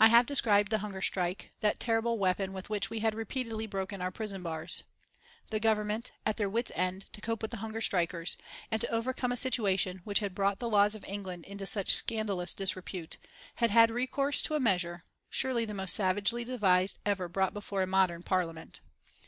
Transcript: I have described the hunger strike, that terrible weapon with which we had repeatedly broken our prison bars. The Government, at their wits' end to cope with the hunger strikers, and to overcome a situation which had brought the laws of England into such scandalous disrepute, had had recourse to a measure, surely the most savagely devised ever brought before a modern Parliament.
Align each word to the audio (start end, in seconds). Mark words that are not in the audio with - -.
I 0.00 0.08
have 0.08 0.26
described 0.26 0.72
the 0.72 0.78
hunger 0.78 1.00
strike, 1.00 1.52
that 1.60 1.78
terrible 1.78 2.18
weapon 2.18 2.52
with 2.52 2.68
which 2.70 2.90
we 2.90 2.98
had 2.98 3.14
repeatedly 3.14 3.68
broken 3.68 4.02
our 4.02 4.10
prison 4.10 4.42
bars. 4.42 4.82
The 5.50 5.60
Government, 5.60 6.10
at 6.26 6.38
their 6.38 6.50
wits' 6.50 6.72
end 6.74 7.06
to 7.12 7.20
cope 7.20 7.40
with 7.40 7.52
the 7.52 7.58
hunger 7.58 7.80
strikers, 7.80 8.36
and 8.72 8.80
to 8.80 8.88
overcome 8.90 9.30
a 9.30 9.36
situation 9.36 10.00
which 10.02 10.18
had 10.18 10.34
brought 10.34 10.58
the 10.58 10.68
laws 10.68 10.96
of 10.96 11.04
England 11.04 11.44
into 11.44 11.66
such 11.66 11.92
scandalous 11.94 12.52
disrepute, 12.52 13.16
had 13.54 13.70
had 13.70 13.92
recourse 13.92 14.42
to 14.42 14.56
a 14.56 14.58
measure, 14.58 15.04
surely 15.30 15.64
the 15.64 15.72
most 15.72 15.94
savagely 15.94 16.42
devised 16.42 16.98
ever 17.06 17.28
brought 17.28 17.54
before 17.54 17.82
a 17.82 17.86
modern 17.86 18.24
Parliament. 18.24 18.80